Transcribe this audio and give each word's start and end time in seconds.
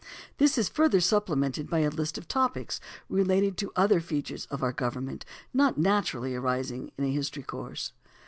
This 0.39 0.57
is 0.57 0.67
further 0.67 0.99
supplemented 0.99 1.69
by 1.69 1.81
a 1.81 1.89
list 1.91 2.17
of 2.17 2.27
topics, 2.27 2.79
relating 3.07 3.53
to 3.53 3.71
other 3.75 3.99
features 3.99 4.47
of 4.47 4.63
our 4.63 4.71
government 4.73 5.25
not 5.53 5.77
naturally 5.77 6.33
arising 6.33 6.91
in 6.97 7.03
a 7.03 7.11
history 7.11 7.43
course. 7.43 7.93